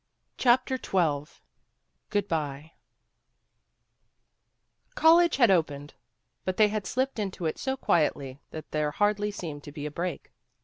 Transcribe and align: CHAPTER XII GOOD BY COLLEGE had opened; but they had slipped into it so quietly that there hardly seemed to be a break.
CHAPTER 0.35 0.77
XII 0.77 1.27
GOOD 2.09 2.27
BY 2.27 2.71
COLLEGE 4.95 5.37
had 5.37 5.51
opened; 5.51 5.93
but 6.43 6.57
they 6.57 6.69
had 6.69 6.87
slipped 6.87 7.19
into 7.19 7.45
it 7.45 7.59
so 7.59 7.77
quietly 7.77 8.39
that 8.49 8.71
there 8.71 8.89
hardly 8.89 9.29
seemed 9.29 9.63
to 9.65 9.71
be 9.71 9.85
a 9.85 9.91
break. 9.91 10.31